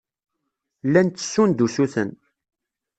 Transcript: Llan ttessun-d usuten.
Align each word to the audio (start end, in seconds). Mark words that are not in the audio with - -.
Llan 0.87 1.07
ttessun-d 1.09 1.59
usuten. 1.65 2.09